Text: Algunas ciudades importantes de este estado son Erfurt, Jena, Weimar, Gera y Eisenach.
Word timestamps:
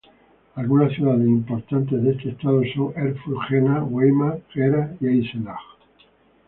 Algunas 0.55 0.93
ciudades 0.95 1.27
importantes 1.27 2.01
de 2.01 2.13
este 2.13 2.29
estado 2.29 2.59
son 2.73 2.91
Erfurt, 2.95 3.41
Jena, 3.49 3.83
Weimar, 3.83 4.41
Gera 4.51 4.95
y 4.99 5.05
Eisenach. 5.05 5.59